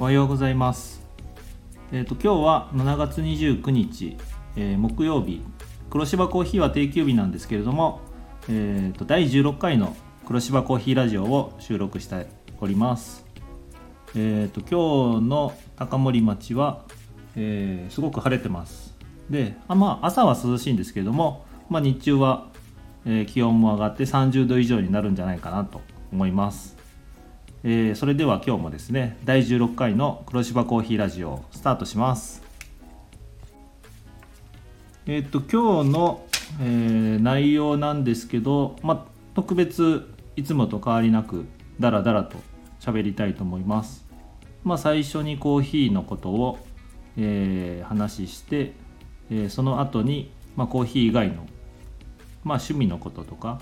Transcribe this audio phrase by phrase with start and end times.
[0.00, 1.02] おはようございます。
[1.90, 4.16] えっ、と今日は7月29日、
[4.54, 5.42] えー木曜日、
[5.90, 8.00] 黒芝コーヒーは定休日なんですけれども、
[8.48, 12.28] えーと第16回の黒芝コーヒーラジオを収録して
[12.60, 13.26] おります。
[14.14, 16.84] えっ、と今日の高森町は、
[17.34, 18.96] えーすごく晴れてます。
[19.28, 22.46] で、あまあ朝は涼しいんですけれども、まあ日中は、
[23.04, 25.80] え気温も上がって30度以上になるんじゃないかなと
[26.12, 26.77] 思います。
[27.64, 32.42] えーそれでは今日もですね第16回の黒芝コーヒーラジオスタートします。
[35.06, 36.26] えっ、と今日の、
[36.60, 41.46] えー内容なんですけど、まあ、特別いつもと変わりなく
[41.80, 42.36] ダラダラと
[42.80, 44.06] 喋りたいと思います。
[44.62, 46.58] まあ最初にコーヒーのことを、
[47.16, 48.72] え話して、
[49.30, 51.46] えその後に、まあ、コーヒー以外の
[52.44, 53.60] まあ、趣味のこととか、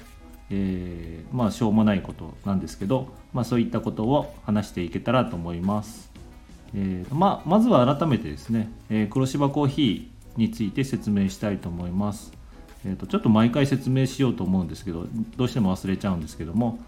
[0.51, 6.11] えーまあしょうもないことなんですけど、まあ、そういったことを話していけたらと思います、
[6.75, 12.33] えーま、まずは改めてですね、えー黒芝コーヒーについて説明したいと思います、
[12.85, 16.79] えーとちょっと毎回説明しようと思うんですけどどうしても忘れちゃうんですけども、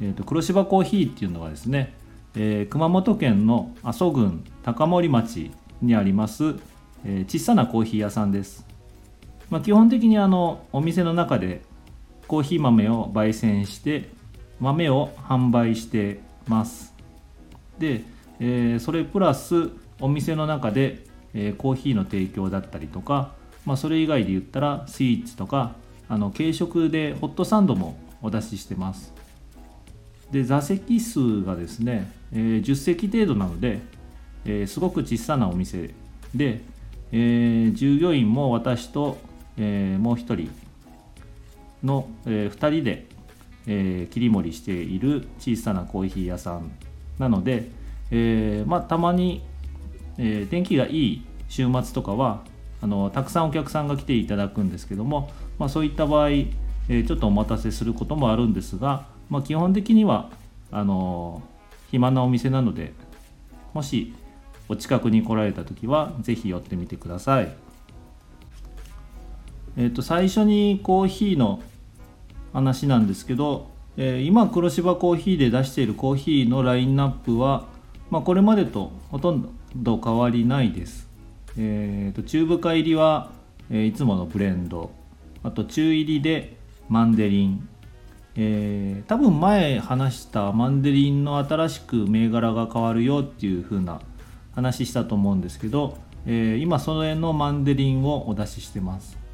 [0.00, 1.94] えーと黒芝コーヒーっていうのはですね、
[2.34, 6.56] えー熊本県の阿蘇郡高森町にあります、
[7.04, 8.66] えー小さなコーヒー屋さんです。
[9.48, 11.62] まあ、基本的にあのお店の中で
[12.26, 14.08] コーヒー豆を焙煎して
[14.60, 16.94] 豆を販売してます。
[17.78, 18.02] で、
[18.40, 23.32] えーそれプラスお店の中で、えーコーヒーの提供だったりとか、
[23.64, 25.74] まあ、それ以外で言ったらスイーツとか
[26.08, 29.12] あの軽食でホットサンドもお出ししてます。
[30.30, 33.80] で座席数がですね、えー10席程度なので、
[34.44, 35.90] えーすごく小さなお店
[36.34, 36.62] で、
[37.12, 39.18] えー従業員も私と、
[39.58, 40.65] えーもう1人
[41.86, 43.06] の、え2人で、
[43.66, 46.70] えー切り盛りしている小さなコーヒー屋さん
[47.18, 47.70] なので、
[48.10, 49.42] えーまあ、たまに、
[50.18, 52.42] え天気がいい週末とかは
[52.80, 56.30] あのたくさんお客さんが来ていただくんですけども、まあ、そういった場合、
[56.88, 60.30] えちょっとお待たせすることもあるんですが、まあ、基本的には
[60.70, 61.42] あの
[61.90, 62.92] 暇なお店なので
[63.72, 64.14] もし
[64.68, 67.54] お近くに来られた時はぜひ寄ってみてください。
[69.76, 71.62] えっと最初にコーヒーの
[72.56, 73.68] 話なんですけど、
[73.98, 77.66] えー今黒芝コーヒーで出しているコーヒーのラインナップは、
[78.10, 81.06] まあ、これまでとほとんど変わりないです。
[81.58, 83.30] えーと中深入りは、
[83.70, 84.90] えーいつものブレンド
[85.42, 86.56] あと中入りで
[86.88, 87.68] マンデリン、
[88.36, 94.00] えー多分前話したマンデリンの新しく銘柄が変わるよっていう風な
[94.54, 99.25] 話したと思うんですけど、えー今その辺のマンデリンをお出ししてます。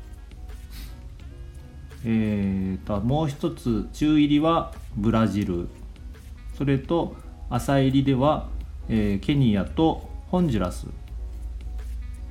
[2.05, 5.69] えーともう一つ中入りはブラジル。
[6.57, 7.17] それと
[7.49, 8.49] 浅入りでは、
[8.89, 10.87] えーケニアとホンジュラス。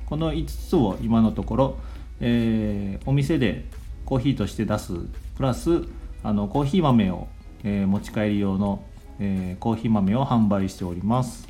[0.06, 1.78] この5つを今のところ、
[2.20, 3.64] えーお店で
[4.04, 4.94] コーヒーとして出す。
[5.36, 5.84] プラス
[6.22, 7.28] あのコーヒー豆を、
[7.64, 8.84] えー持ち帰り用の、
[9.20, 11.48] えーコーヒー豆を販売しております。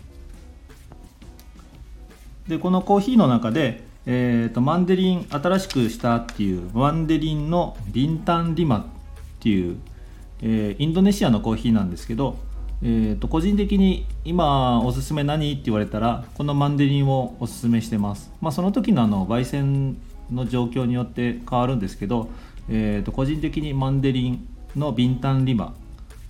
[2.47, 8.84] でこのコーヒーの中で、えー、とマンデリン新しくしたっていうマンデリンのリンタンリマっ
[9.40, 9.76] ていう、
[10.42, 12.36] えーインドネシアのコーヒーなんですけど、
[12.82, 19.96] えー、と個人的に今おすすめ何って言われたらこのマンデリンをおすすめしてます、まあ、その時のあの焙煎
[20.32, 22.28] の状況によって変わるんですけど、
[22.68, 25.74] えー、と個人的にマンデリンのビンタンリマ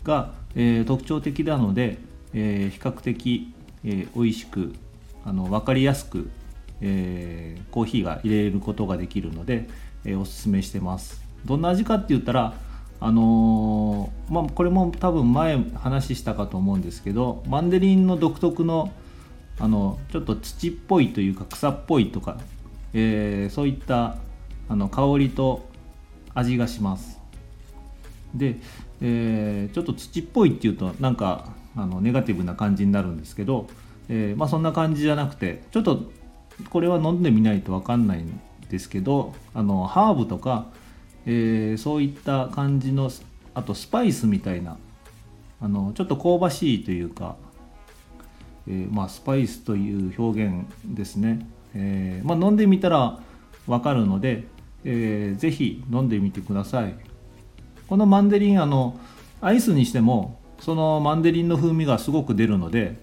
[0.05, 1.99] が、えー特徴的なので、
[2.35, 4.75] えー比較的、えー美味しく
[5.25, 6.29] あの分かりやすく、
[6.83, 9.69] えーコーヒーが入れることができるので、
[10.05, 11.23] えーおすすめしてます。
[11.47, 12.55] どんな味かって言ったら
[13.01, 18.93] あのーまあこれも多分前話したかと思うんですけどマンデリンの独特の
[19.59, 22.39] あのちょっと土っぽいというか草っぽいとか、
[22.93, 24.17] えーそういった
[24.69, 25.69] あの香りと
[26.35, 27.21] 味がします。
[28.35, 28.57] で、
[29.01, 31.47] えーちょっと土っぽいっていうとなんか
[31.77, 33.67] あのネガティブな感じになるんですけど、
[34.09, 36.11] えまあ、そんな感じじゃなくてちょっと
[36.71, 40.67] これは飲んでみないと分かんないんですけどあのハーブとか、
[41.27, 43.11] えーそういった感じの
[43.55, 44.79] あとスパイスみたいな
[45.61, 47.37] あのちょっと香ばしいというか、
[48.67, 53.21] えーまあ、スパイスという表現ですね、えーまあ、飲んでみたら
[53.67, 54.45] 分かるので、
[54.85, 56.95] えーぜひ飲んでみてください。
[57.89, 58.99] このマンデリンあの
[59.41, 62.97] アイスにしてもそのマンデリンの風味がすごく出るので、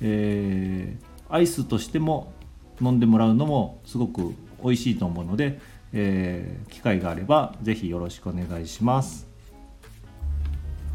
[0.00, 2.32] えーアイスとしても
[2.80, 5.60] 飲んでもらうのもすごく美味しいと思うので、
[5.92, 9.26] えー機会があればぜひよろしくお願いします。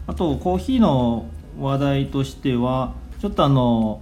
[0.08, 1.26] あとコーヒーの
[1.60, 4.02] 話題としてはちょっとあの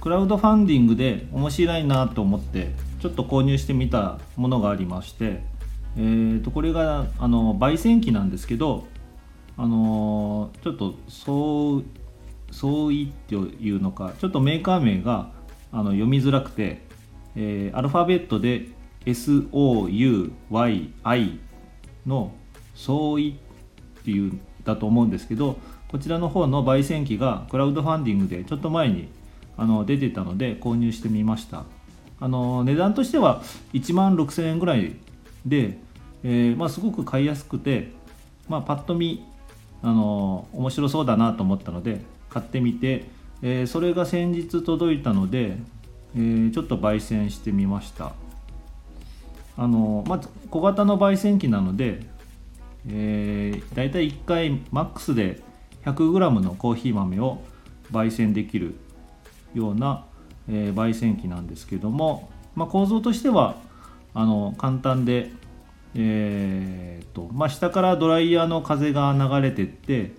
[0.00, 5.42] クラウドファンディングで面白いなと思ってちょっと購入してみたものがありまして、
[5.96, 8.86] えー、とこれがあの焙煎機なんですけど
[9.56, 10.94] あのちょっと
[12.50, 15.30] 相違っていうのかちょっとメーカー名が
[15.72, 16.82] あの読みづらくて、
[17.36, 18.66] えー、アルファベットで
[19.06, 20.90] SOUYI
[22.06, 22.32] の
[22.74, 23.30] 相違
[24.00, 25.58] っていうだと思うんですけど
[25.88, 29.08] こちらの方の焙煎機がクラウドファンディングでちょっと前に
[29.56, 31.64] あの出てたので購入してみました。
[32.20, 33.42] あの値段としては
[33.72, 34.96] 1万6000円ぐらい
[35.44, 35.78] で、
[36.22, 37.92] えー、まあ、すごく買いやすくて、
[38.48, 39.24] まあ、パッと見
[39.82, 43.04] あの面白そうだなと思ったので買ってみて、
[43.42, 45.58] えー、それが先日届いたので、
[46.16, 48.12] えー、ちょっと焙煎してみました。
[49.56, 52.00] あのまず小型の焙煎機なので、
[52.88, 55.40] えー、だいたい1回マックスで
[55.84, 57.42] 100g のコーヒー豆を
[57.92, 58.74] 焙煎できる
[59.54, 60.04] ような、
[60.48, 63.56] えー、焙煎機なんですけども、まあ、構造としては
[64.12, 65.30] あの簡単で、
[65.94, 70.12] えーとまあ、下からドライヤーの風が流れてって、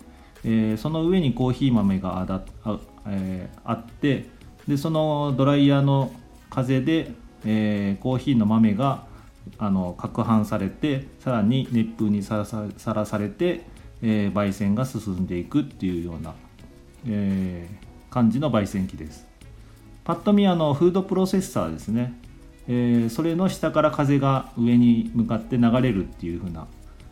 [0.44, 4.26] えー、その上にコーヒー豆があだあ,、えー、あって
[4.68, 6.12] でそのドライヤーの
[6.50, 7.12] 風で、
[7.46, 9.06] えー、コーヒーの豆が
[9.58, 13.62] あの攪拌されてさらに熱風にさらされて、
[14.02, 16.34] えー、焙煎が進んでいくっていうような、
[17.08, 19.28] えー、感じの焙煎機です。
[20.04, 22.14] パッと見あのフードプロセッサーですね、
[22.68, 26.68] えー、それの下から風が上に向かって流れるっていう風な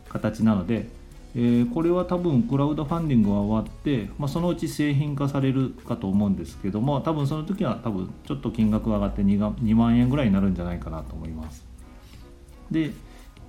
[0.10, 0.88] 形なので、
[1.36, 11.66] えー、これは多分クラウドファンディングが終わって、まあ、そのうち製品化されるかと思うんですけども多分その時は多分ちょっと金額が上がって 2, が2万円ぐらいになるんじゃないかなと思います。
[12.70, 12.92] で、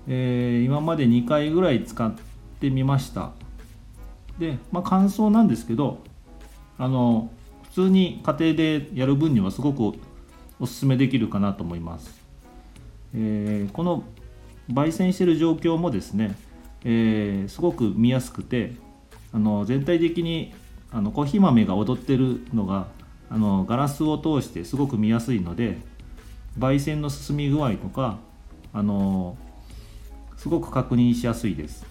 [0.09, 2.15] えー、今まで2回ぐらい使っ
[2.61, 3.33] てみました。
[4.39, 5.99] で、まあ、感想なんですけど
[6.79, 7.31] あの
[7.65, 9.99] 普通に家庭でやる分にはすごく
[10.59, 12.21] おすすめできるかなと思います、
[13.15, 14.05] えー、この
[14.73, 16.37] 焙煎してる状況もですね、
[16.85, 18.73] えー、すごく見やすくて
[19.33, 20.55] あの全体的に
[20.93, 22.87] あのコーヒー豆が踊ってるのが
[23.31, 25.79] あのガラスを通してすごく見やすいので
[26.59, 28.19] 焙煎の進み具合とか
[28.73, 29.37] あの
[30.37, 31.87] すごく確認しやすいです。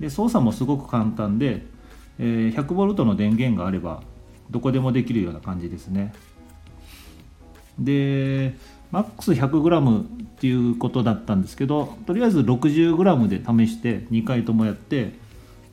[0.00, 1.62] で操作もすごく簡単で、
[2.18, 4.02] えー、100V の電源があれば
[4.50, 6.12] どこでもできるような感じですね。
[7.78, 8.54] で
[8.90, 10.04] マックス 100g っ
[10.40, 15.12] ていうことだったんですけどとりあえず 60g で試して2回ともやって、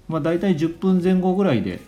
[0.08, 1.80] まあ、大体10分前後ぐらいで、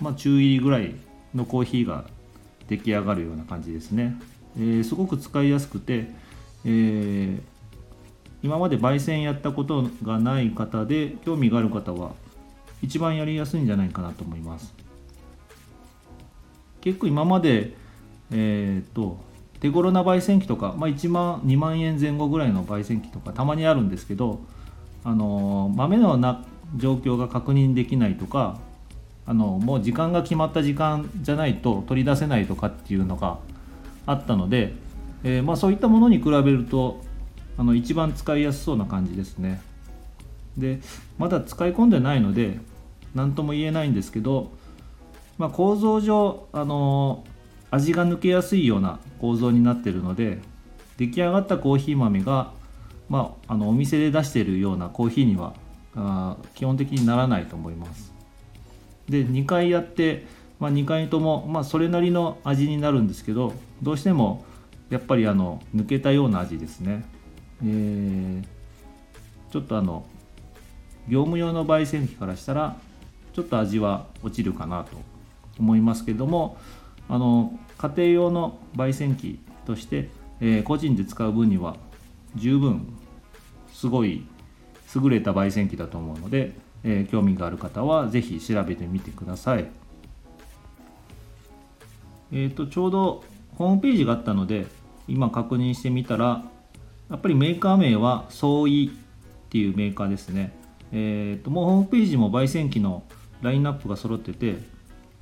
[0.00, 0.94] まあ、中入りぐらい
[1.34, 2.04] のコーヒーが
[2.68, 4.18] 出来上がるような感じですね、
[4.56, 6.08] えー、すごく使いやすくて
[6.64, 7.40] えー、
[8.42, 12.12] 今まで焙煎やったことがない方で興味がある方は
[12.82, 14.74] 一番やりやすいんじゃないかなと思います。
[16.80, 17.76] 結構今まで
[18.32, 19.18] えっ、と
[19.62, 24.40] 手頃な焙煎機とか、まあ、1万2万円前後ぐらいの焙煎機とかたまにあるんですけど
[25.04, 26.44] あの豆のな
[26.76, 28.58] 状況が確認できないとか
[29.24, 33.38] あのもう時間が決まった時間じゃないと取り出せないとかっていうのが
[34.04, 34.74] あったので
[35.24, 37.00] えー、まあ、そういったものに比べると
[37.56, 39.62] あの一番使いやすそうな感じですね。
[40.56, 40.80] で
[41.18, 42.58] まだ使い込んでないので
[43.14, 44.50] 何とも言えないんですけど、
[45.38, 47.24] まあ、構造上あの
[47.72, 50.40] 味が抜けやすいような構造になってるので
[50.98, 52.52] 出来上がったコーヒー豆が、
[53.08, 55.54] まあ、あのお店で出しているようなコーヒーには
[55.96, 58.12] あ基本的にならないと思います。
[59.08, 60.24] で2回やって、
[60.60, 64.44] まあ、2回とも、まあ、それなりの味になるんですけどどうしても
[64.90, 67.04] やっぱりあの抜けたような味ですね、
[67.64, 68.44] えー、
[69.50, 70.04] ちょっとあの
[71.08, 72.76] 業務用の焙煎機からしたら
[73.32, 74.96] ちょっと味は落ちるかなと
[75.58, 76.58] 思いますけども
[77.08, 80.08] あの家庭用の焙煎機として、
[80.40, 81.76] えー、個人で使う分には
[82.36, 82.86] 十分
[83.72, 84.26] すごい
[84.94, 86.52] 優れた焙煎機だと思うので、
[86.84, 89.68] えー、興味がある方は是非調べてみてください。
[92.34, 93.24] えーと、ちょうど
[93.56, 94.66] ホームページがあったので
[95.06, 96.42] 今確認してみたら
[97.10, 103.02] やっぱりメーカー名は相違っていうメーカーですねえーと、もうホームページも焙煎機の
[103.40, 104.56] ラインナップが揃ってて、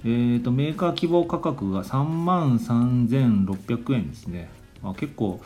[0.03, 4.49] えーと、メーカー希望価格が3万3600円ですね、
[4.83, 5.41] まあ、結構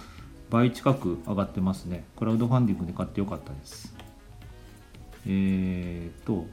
[0.51, 2.05] 倍近く上がってますね。
[2.17, 3.95] クラウドファンディングで買ってよかったです。
[5.27, 6.47] えーと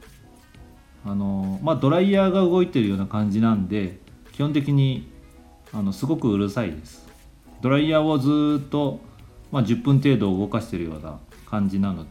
[1.04, 3.98] あのまあドライヤーが動いてるような感じなんで
[4.32, 5.10] 基本的に
[5.72, 7.06] あのすごくうるさいです。
[7.60, 9.00] ドライヤーをずっと、
[9.50, 12.06] まあ、10分程度動かしてるような感じなの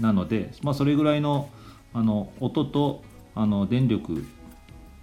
[0.00, 1.48] なので、まあ、それぐらいの
[1.94, 3.02] あの音と
[3.34, 4.24] あの電力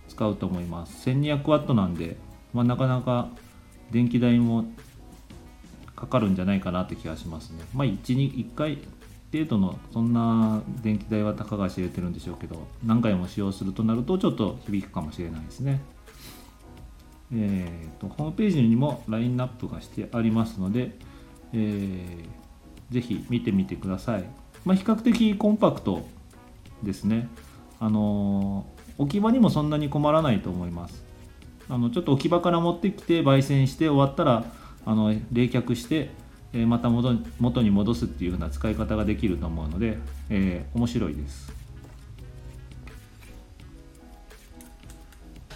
[0.09, 2.17] 使うと思います 1200W なんで
[2.53, 3.29] まあ、なかなか
[3.91, 4.65] 電気代も
[5.95, 7.63] かかるんじゃないかなって気がしますね。
[7.73, 8.79] まあ、1, 1回
[9.31, 15.81] 程度のそんな電気代はたかが知れてるんでしょうけど何回も使用するとなるとちょっと響くかもしれないですね。
[17.31, 20.95] えーと、ホームページにもラインナップがしてありますので、
[21.53, 24.23] えー、ぜひ見てみてください。
[24.65, 26.07] まあ、比較的コンパクト
[26.81, 27.29] ですね。
[27.79, 31.03] あのー、置き場にもそんなに困らないと思います。
[31.69, 34.45] あのちょっと置き場から持ってきて焙煎して終わったら
[34.85, 36.11] あの冷却して
[36.53, 39.97] えまた元に戻すっていうような使い方ができると思うので、
[40.29, 41.53] えー、面白いです。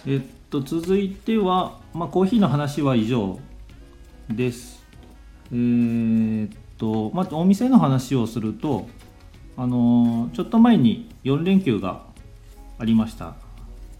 [0.06, 0.20] えっ
[0.50, 3.40] と続いては、まあ、コーヒーの話は以上
[4.30, 4.84] です。
[5.50, 8.86] えー、っとまあ、お店の話をすると、
[9.56, 12.02] あのちょっと前に4連休が
[12.78, 13.34] ありました。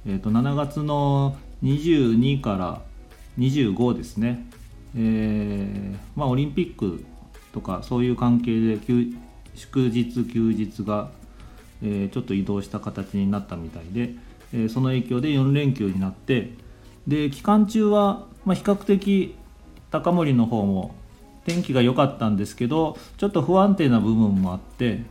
[0.07, 2.83] えー、と7月の22から
[3.39, 4.47] 25ですね。
[4.97, 7.05] えー、まあ、オリンピック
[7.53, 8.79] とかそういう関係で
[9.55, 11.11] 祝日休日が、
[11.83, 14.15] えー、ちょっと移動した形になったみたいで、
[14.53, 16.53] えー、その影響で4連休になって
[17.07, 19.35] で期間中は、まあ、比較的
[19.91, 20.95] 高森の方も
[21.45, 25.03] 天気が良かったんですけどちょっと不安定な部分もあって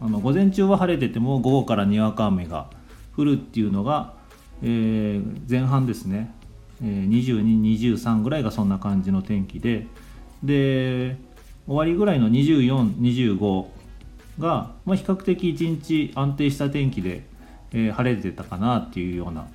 [0.00, 2.68] あの午前中は晴れてても午後からにわか雨が
[3.16, 4.14] 降るっていうのが、
[4.62, 6.34] えー、前半ですね。
[6.82, 9.86] 2223ぐらいがそんな感じの天気で。
[10.42, 11.16] で
[11.66, 13.66] 終わりぐらいの2425
[14.38, 17.24] が、まあ、比較的一日安定した天気で、
[17.72, 19.46] えー、晴れてたかなっていうような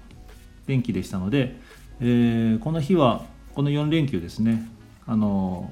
[0.66, 1.56] 天気でしたので、
[2.00, 4.68] えー、この日はこの4連休ですね。
[5.06, 5.72] あの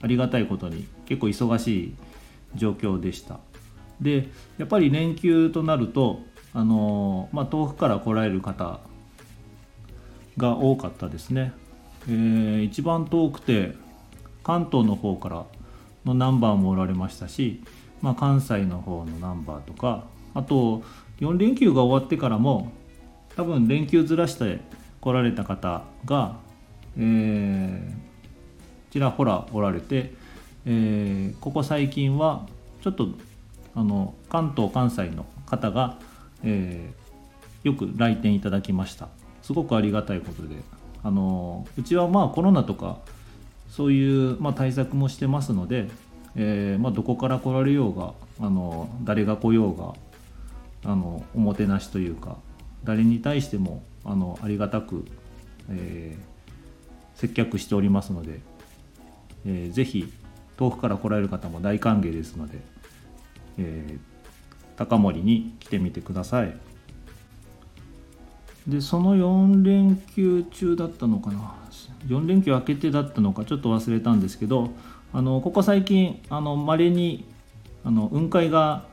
[0.00, 1.94] ありがたいことに結構忙しい
[2.54, 3.38] 状況でした。
[4.00, 6.20] でやっぱり連休となると
[6.56, 8.80] あの、まあ、遠くから来られる方
[10.38, 11.52] が多かったですね、
[12.08, 13.74] えー、一番遠くて
[14.42, 15.44] 関東の方から
[16.06, 17.62] のナンバーもおられましたし、
[18.00, 20.82] まあ、関西の方のナンバーとかあと
[21.20, 22.72] 4連休が終わってからも
[23.36, 24.60] 多分連休ずらして
[25.02, 26.36] 来られた方が、
[26.96, 27.92] えー、
[28.90, 30.14] ちらほらおられて、
[30.64, 32.46] えー、ここ最近は
[32.80, 33.08] ちょっと
[33.74, 35.98] あの関東関西の方が、
[36.44, 39.08] えー、よく来店いただきました。
[39.46, 40.56] すごくありがたいことで
[41.04, 42.98] あのうちはまあコロナとか
[43.70, 45.88] そういう、まあ、対策もしてますので、
[46.34, 49.94] えーまあ、どこから来られようがあの誰が来ようが
[50.84, 52.38] あのおもてなしというか
[52.82, 55.04] 誰に対してもあのありがたく、
[55.70, 58.40] えー、接客しておりますので、
[59.46, 60.12] えー、ぜひ
[60.56, 62.58] 遠くから来られる方も大歓迎ですので、
[63.58, 63.98] えー、
[64.76, 66.56] 高森に来てみてください。
[68.66, 71.54] でその4連休中だったのかな
[72.08, 73.44] ？4連休明けてだったのか？
[73.44, 74.70] ちょっと忘れたんですけど
[75.12, 77.24] あのここ最近まれに
[77.84, 78.84] あの雲海が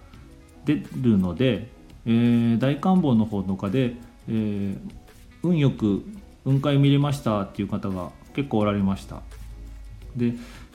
[0.65, 1.69] 出るので、
[2.05, 3.95] えー、大観峰の方とかで、
[4.29, 4.77] えー、
[5.41, 6.05] 運よく
[6.43, 9.21] 雲海見れましたっていう方が結構おられました。
[10.15, 10.33] で、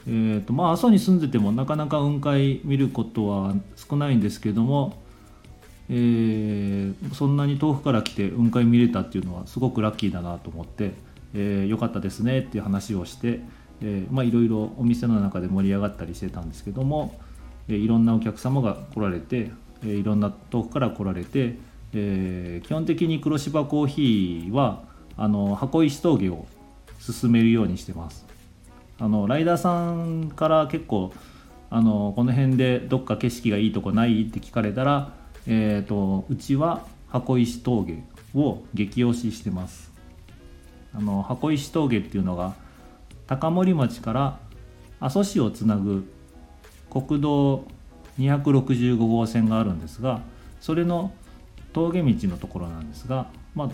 [0.08, 4.96] えーとまあ、阿蘇に住んでてもなかなか雲海見ることは少ないんですけども
[5.90, 10.92] えー、そんなに遠くから来て雲海見れたっていうのはすごくラッキーだなと思って、
[11.34, 13.40] えー、よかったですねっていう話をして、
[13.82, 17.18] え、まあいろいろお店の中で盛り上がったりしてたんですけども、
[17.68, 19.50] えー、いろんなお客様が来られて、
[19.84, 21.56] え、いろんな遠くから来られて、
[21.94, 24.82] え、基本的に黒芝コーヒーは
[25.16, 26.46] あの箱石峠を
[27.00, 28.27] 進めるようにしてます。
[28.98, 31.12] あのライダーさんから結構
[31.70, 35.12] あのこの辺でどっか景色がいいとこないって聞かれたら
[35.50, 38.02] えーと、うちは箱石峠
[38.34, 39.90] を激推ししてます。
[40.94, 42.54] あの箱石峠っていうのが
[43.26, 44.38] 高森町から
[45.00, 46.10] 阿蘇市をつなぐ
[46.90, 47.64] 国道
[48.18, 50.22] 265号線があるんですが
[50.60, 51.12] それの
[51.72, 53.70] 峠道のところなんですが、まあ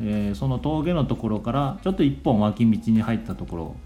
[0.00, 3.76] えー、その峠のところからちょっと一本脇道に入ったところ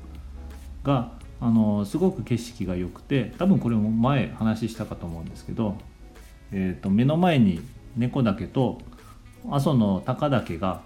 [0.84, 1.10] が
[1.40, 5.76] あのすごく景色が良くて多分これも前話したかと思うんですけど
[6.56, 7.60] えーと、目の前に
[7.96, 8.78] 猫岳と
[9.50, 10.82] 阿蘇の高岳が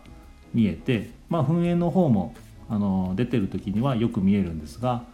[0.54, 2.34] 見えて、まあ、噴煙の方も
[2.70, 5.04] あの出てる時にはよく見えるんですが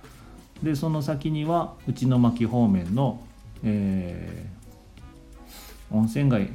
[0.62, 3.20] でその先には内巻方面の、
[3.64, 6.48] えー、温泉街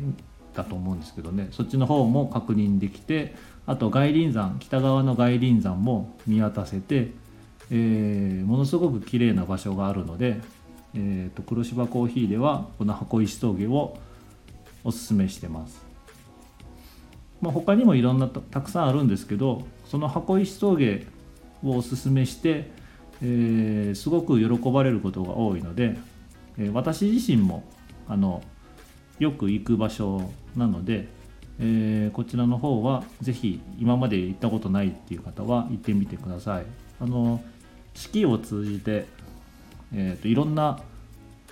[0.56, 3.36] だと思うんですけどねそっちの方も確認できて
[3.68, 7.12] あと外輪山北側の外輪山も見渡せて、
[7.72, 10.42] えー、ものすごく綺麗な場所があるので
[10.96, 13.98] えーと、黒芝コーヒーではこの箱石峠を
[14.84, 15.88] おすすめしてます
[17.42, 21.08] まあ、他にもいろんなたくさんあるんですけどその箱石峠
[21.64, 22.70] をおすすめして、
[23.22, 25.98] えー、すごく喜ばれることが多いので、
[26.58, 27.64] えー、私自身も
[28.10, 28.44] あの
[29.20, 31.08] よく行く場所なので、
[31.60, 36.66] えー、こちらの方は是非今まで行ったことないっていう方は行ってみてください。
[37.00, 37.42] あの
[37.94, 39.08] 四季を通じて、
[39.94, 40.80] えーと、いろんな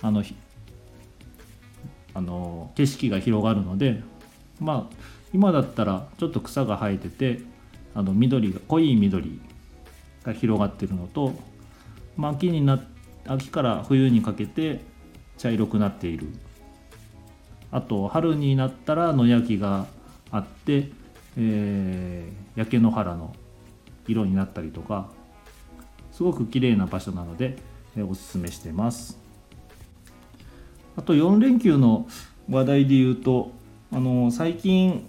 [0.00, 0.22] あの
[2.14, 4.02] あの景色が広がるので
[4.60, 4.96] まあ
[5.32, 7.40] 今だったらちょっと草が生えてて
[7.94, 9.40] あの緑が濃い緑
[10.22, 11.34] が広がってるのと、
[12.16, 12.82] まあ、秋にな
[13.26, 14.80] 秋から冬にかけて
[15.36, 16.28] 茶色くなっている。
[17.70, 19.86] あと春になったら野焼きが
[20.30, 20.90] あって、
[21.36, 23.34] えー、焼け野原の
[24.06, 25.10] 色になったりとか
[26.18, 27.56] すごく綺麗な場所なので、
[27.96, 29.16] おすすめしてます
[30.96, 32.08] あと4連休の
[32.50, 33.52] 話題で言うと
[33.92, 35.08] あの最近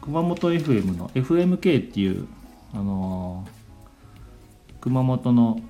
[0.00, 2.28] 熊本 FM の FMK っていう
[2.72, 3.48] あの
[4.80, 5.60] 熊本の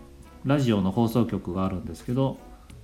[0.45, 2.37] ラジオの放送局があるんですけど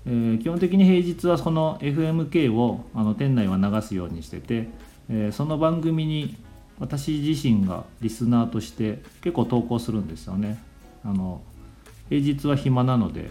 [0.07, 4.69] えー、基本的に平日はその FMK をあの店内は流すようにしてて、
[5.09, 6.35] えー、その番組に
[6.81, 10.72] 私自身がリスナーとして結構投稿するんですよね。
[11.05, 11.43] あの
[12.09, 13.31] 平日は暇なので、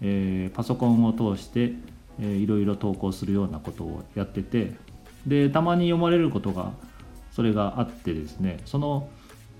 [0.00, 1.72] えー、パソコンを通して、
[2.20, 4.72] えー、いろいろ投稿するようなことをやってて
[5.26, 6.72] でたまに読まれることが
[7.32, 9.08] それがあってですねその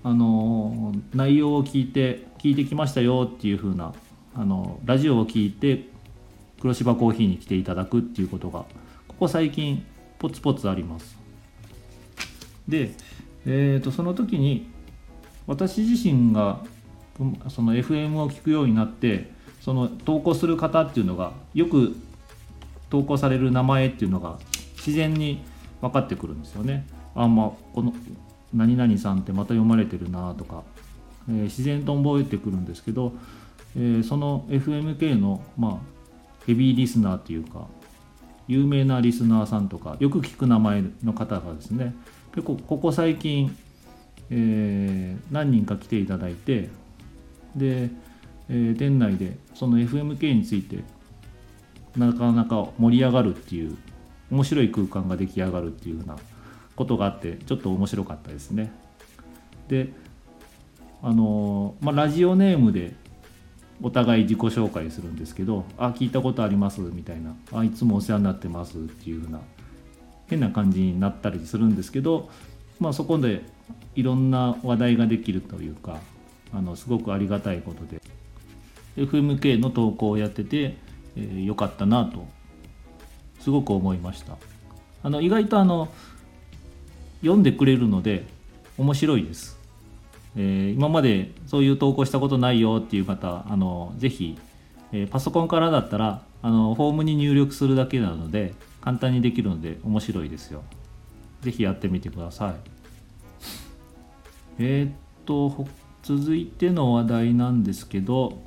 [0.03, 3.93] あの内容を聞いて聞いてきましたよっていう風な
[4.35, 5.89] あのラジオを聞いて
[6.61, 8.65] 黒芝コーヒーに来ていただくっていうことが
[9.07, 9.85] ここ最近
[10.19, 11.17] ポツポツあります。
[12.67, 12.91] で、
[13.45, 14.69] えー、とその時に
[15.45, 16.63] 私自身が
[17.49, 19.31] その FM を聞くようになって
[19.61, 21.95] その投稿する方っていうのがよく
[22.89, 24.37] 投稿される名前っていうのが
[24.77, 25.41] 自然に
[25.81, 26.87] 分かってくるんですよね。
[27.15, 27.93] あまあこの
[28.53, 30.63] 何々さんってまた読まれてるなとか、
[31.27, 33.11] えー、自然と覚えてくるんですけど、
[33.75, 35.77] えー、その FMK の、まあ、
[36.45, 37.67] ヘビーリスナーというか
[38.47, 41.93] 有名なリスナーさんとかよく聞く名前の方がですね
[42.33, 43.55] 結構ここ最近、
[44.29, 46.69] えー、何人か来ていただいて
[47.55, 47.89] で、
[48.49, 50.83] えー、店内でその FMK について
[51.95, 53.77] なかなか盛り上がるっていう
[54.31, 56.17] 面白い空間が出来上がるっていうような
[56.75, 58.71] ことがあってちょっと面白かったですね。
[59.67, 59.91] で
[61.03, 62.95] あのまあ、ラジオネームで
[63.83, 69.39] お互い自己紹介するんですけど「あ聞いたことあります」みたいな「あいつもお世話になってます」っていうふうな
[70.25, 72.29] 変な感じになったりするんですけど、
[72.79, 73.43] まあ、そこで
[73.95, 75.99] いろんな話題ができるというか
[76.53, 78.01] あのすごくありがたいことで。
[78.97, 80.75] FMK の投稿をやってて、
[81.15, 82.27] えー、よかったなと
[83.39, 84.37] すごく思いました。
[85.03, 85.89] あの意外とあの
[87.21, 88.25] 読んでくれるので
[88.77, 89.57] 面白いです。
[90.35, 94.37] えー、今までそういう投稿したことないよっていう方あのぜひ、
[94.91, 100.63] えー、パソコンからだったらあのフォームに入力するだけなので簡単にできるので面白いですよ。
[101.41, 102.55] ぜひやってみてください。
[104.59, 104.93] えー、っ
[105.25, 105.67] と
[106.07, 108.37] 続いての話題なんですけど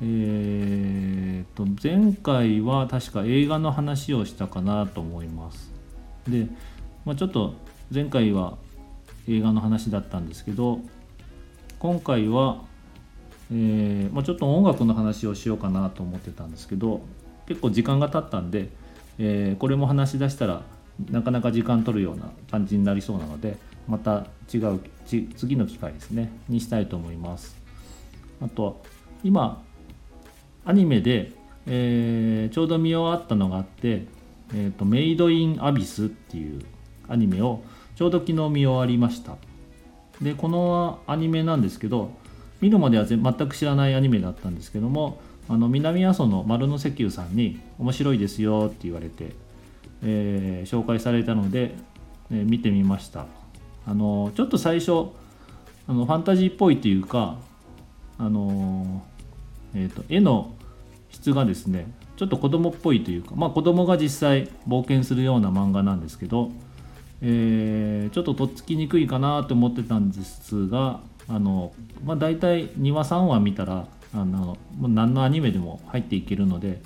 [0.00, 5.72] えー、っと前回は確か映画の話をしたかなと思います。
[6.28, 6.46] で、
[7.04, 7.54] まあ、ちょっと
[7.92, 8.58] 前回は
[9.26, 10.78] 映画の話だったんですけど
[11.80, 12.62] 今回は、
[13.50, 17.00] えー、まあ、ちょっと音楽の話をしようかなと思ってたんですけど
[17.48, 18.68] 結構時間が経ったんで、
[19.18, 20.62] えー、これも話し出したら
[21.10, 23.56] なかなか時間取るような感じになりそうなので
[23.88, 26.30] また違う次の機会ですね。
[26.48, 27.56] にしたいと思います。
[28.40, 28.72] あとは
[29.24, 29.62] 今
[30.64, 31.32] アニメで、
[31.66, 34.06] えー、ちょうど見終わったのがあって
[34.54, 36.62] 「えーと、メイド・イン・アビス」っていう
[37.08, 37.62] アニメを
[37.96, 39.36] ちょうど昨日見終わりました。
[40.22, 42.10] でこのアニメなんですけど
[42.60, 49.32] 見るまでは全く知らないアニメだったんですけどもあの南阿蘇の丸の石油さんに「面白いですよ」って言われて、
[50.02, 51.74] えー、紹介されたので、
[52.30, 53.37] えー、見てみました。
[53.88, 55.06] あのちょっと最初
[55.86, 57.36] あのファンタジーっぽいというか
[58.18, 59.02] あの、
[59.74, 60.54] えーと、絵の
[61.10, 66.50] 質がですねちょっと子供っぽいというかまあ子供が実際冒険するような漫画なんですけど
[67.20, 71.72] えー、ちょっととっつきにくいかなと思ってたんですがあの、
[72.04, 76.80] まあ、大体2話3話見たらあの何のアニメでも入っていけるので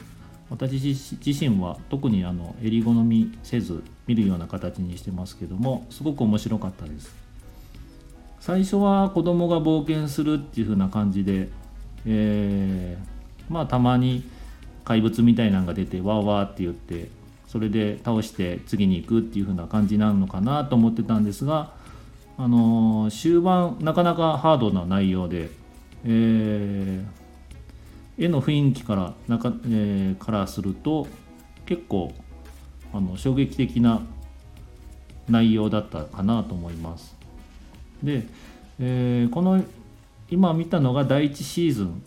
[0.53, 7.15] 私自身は特にあの襟好みせず見るような形にしてますけどもすごく面白かったです。
[8.39, 11.49] 最初は子供が冒険するっていう風な感じで、
[12.05, 14.25] えー、まあたまに
[14.85, 17.09] 怪物みたいなのが出てわーわーって言って
[17.47, 21.73] それで倒して次に行くっていう風な感じなのかなと思ってたんですが、
[22.37, 25.51] あの終盤なかなかハードな内容で、
[26.05, 27.22] えー、
[28.19, 31.07] 絵の雰囲気からなか、えー、からすると
[31.67, 32.13] 結構
[32.93, 34.03] あの衝撃的な
[35.29, 37.17] 内容だったかなと思います。
[38.03, 38.27] で、
[38.79, 39.63] えー、この
[40.31, 42.03] 今見たのが第1シーズン。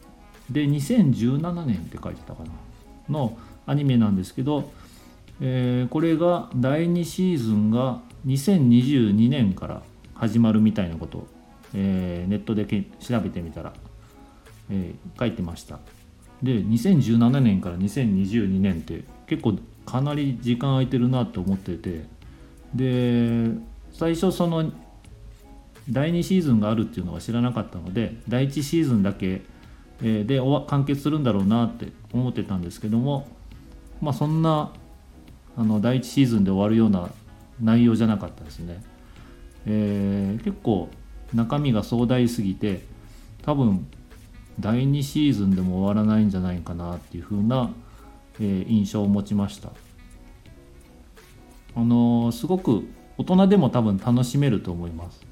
[0.49, 2.51] で2017年って書いてたかな。
[3.09, 4.71] のアニメなんですけど、
[5.41, 9.81] えー、これが第2シーズンが2022年から
[10.13, 11.27] 始まるみたいなことを、
[11.73, 12.65] えー、ネットで
[12.99, 13.73] 調べてみたら、
[14.69, 15.79] えー、書いてました。
[16.43, 22.05] で2017年から2022年って結構かなり時間空いてるなと思ってて
[22.73, 23.51] で
[23.93, 24.71] 最初その
[25.89, 29.41] 第2シーズンがあるっていうのは知らなかったので第1シーズンだけ
[30.01, 33.27] で完結するんだろうなって思ってたんですけども
[34.01, 34.73] まあそんな
[35.57, 37.09] あの第1シーズンで終わるような
[37.61, 38.83] 内容じゃなかったですね。
[39.65, 40.89] えー、結構
[41.33, 42.83] 中身が壮大すぎて
[43.41, 43.87] 多分
[44.59, 47.71] 第2シーズンでも終わらないんじゃないかなっていう風な、
[48.39, 49.69] えー、印象を持ちました。
[51.75, 52.87] あのー、すごく
[53.17, 55.25] 大人でも多分楽しめると思います。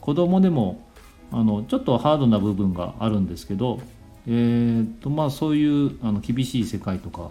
[0.00, 0.88] 子供でも
[1.32, 3.80] あのちょっとハードな部分があるんですけど、
[4.26, 7.30] えーとまあ、そういうあの厳しい世界とか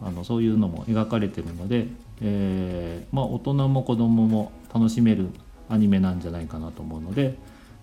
[0.00, 1.86] あのそういうのも描かれてるので、
[2.20, 5.28] えー、まあ、大人も子供も楽しめる
[5.68, 7.36] アニメなんじゃないかなと思うので、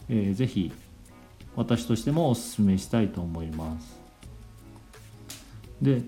[0.10, 0.71] えー、ぜひ
[1.55, 3.99] 私としてもおすすめしたいと思います。
[5.81, 6.01] で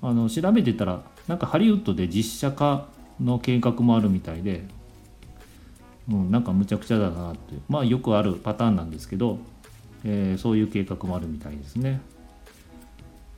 [0.00, 2.88] あの調べてたらなんかハリウッドで実写化
[3.20, 4.64] の計画もあるみたいで、
[6.10, 9.38] うん、なんかむちゃくちゃだなってまあよくあるパターンなんですけど、
[10.04, 12.00] えー、そういう計画もあるみたいですね。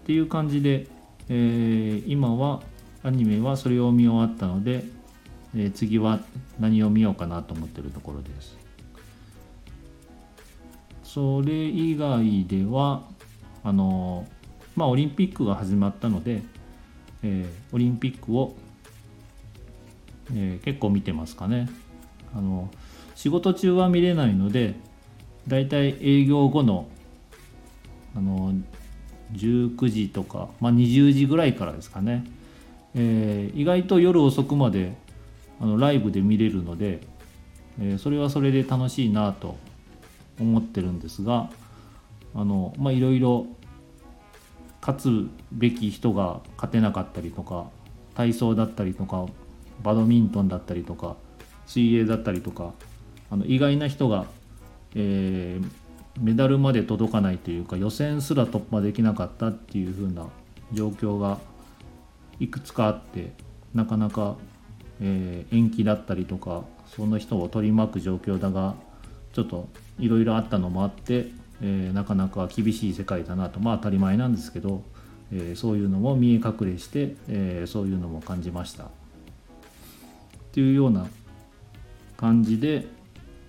[0.03, 0.87] っていう感じで、
[1.29, 2.63] えー、今は
[3.03, 4.85] アニメはそれを見終わったので、
[5.55, 6.21] えー、次は
[6.59, 8.64] 何を見ようかなと思ってるところです。
[11.15, 13.03] それ以外では
[13.63, 14.27] あの
[14.75, 16.43] まあオリンピックが始まったので、
[17.23, 18.57] えー、オリンピックを、
[20.33, 21.69] えー、結構見てますかね。
[22.37, 22.69] あの
[23.15, 24.75] 仕事中は見れないので
[25.47, 26.89] だいたい営業後の
[28.17, 28.53] あの
[29.35, 32.25] 19時とか、まあ、20時ぐらいからですかね、
[32.97, 34.97] えー、意外と夜遅くまで
[35.61, 37.03] あのライブで見れるので、
[37.81, 39.57] え、それはそれで楽しいなと
[40.41, 41.51] 思ってるんですが
[42.35, 43.47] あのまあいろいろ
[44.81, 47.67] 勝つべき人が勝てなかったりとか
[48.15, 49.27] 体操だったりとか
[49.83, 51.17] バドミントンだったりとか
[51.67, 52.75] 水泳だったりとか
[53.31, 54.27] あの意外な人が、
[54.95, 55.71] えー、
[56.21, 60.27] メダルまで届かないというか予選すら突破できなかったっていう風な
[60.73, 61.39] 状況が
[62.39, 63.33] いくつかあって
[63.75, 64.37] なかなか、
[65.01, 68.75] えー、延期だったりとかその人を取り巻く状況だが
[69.35, 69.69] ちょっと
[69.99, 71.27] いろいろあったのもあって、
[71.61, 74.83] えー、なかなか厳しい世界だなとまあ当たり前なんですけど、
[75.33, 78.85] えー、そういうのも見え隠れして、えそういうのも感じました。
[78.85, 78.89] っ
[80.53, 81.09] ていうような
[82.17, 82.87] 感じで、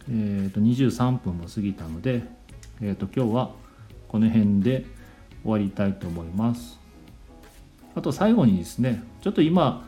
[0.10, 2.24] えー、と23分も過ぎたので、
[2.82, 3.52] えー、と今日は
[4.08, 4.86] この辺で
[5.44, 6.80] 終わりたいと思います。
[7.96, 9.88] あと最後にですねちょっと今、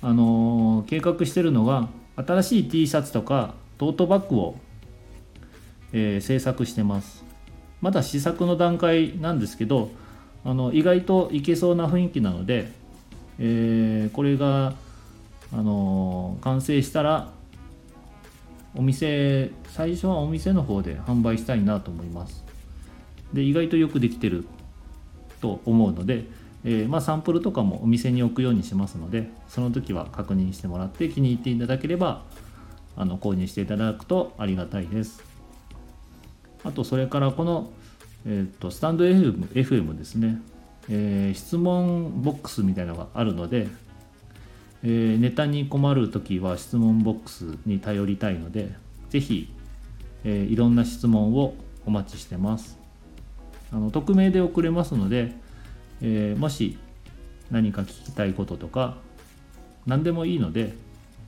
[0.00, 4.56] あの、計画してるのが新しい T シャツとかトートバッグを、
[5.92, 7.24] えー、制作してます。
[7.80, 9.90] まだ試作の段階なんですけど
[10.44, 12.72] あの意外といけそうな雰囲気なので、
[13.38, 14.74] えー、これが、
[15.50, 17.30] あの完成したら
[18.74, 22.44] お店最初はお店の方で販売したいなと思います
[23.32, 24.44] で意外とよくできてる
[25.40, 26.24] と思うので、
[26.64, 32.24] えー、まあ、サンプルとかもお店に置くようにしますのでその時は確認してもらって気に入っていただければ
[32.94, 35.27] あの購入していただくとありがたいです
[36.64, 37.70] あとそれからこの、
[38.26, 40.40] えーと、スタンド FM, FM ですね、
[40.90, 43.68] えー、質問ボックスみたいなのがあるので
[44.84, 48.70] えー、ネタに困る時は質問ボックスに頼りたいので
[49.10, 49.52] 是非、
[50.24, 52.78] えー、いろんな質問をお待ちしてます。
[53.72, 55.32] あの匿名で送れますので、
[56.00, 56.78] えー、もし
[57.50, 58.98] 何か聞きたいこととか
[59.86, 60.74] 何でもいいので、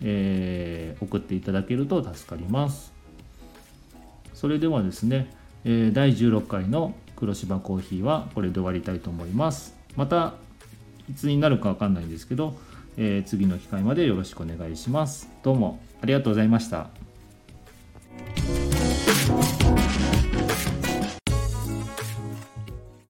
[0.01, 2.90] えー、送っていただけると助かります。
[4.41, 5.31] それではですね、
[5.67, 9.77] え第16回の黒芝コーヒーはこれで終わりたいと思います。
[9.97, 10.33] また
[11.11, 12.57] いつになるかわかんないんですけど、
[12.97, 15.29] え次の機会までよろしくお願いします。
[15.43, 16.89] どうもありがとうございました。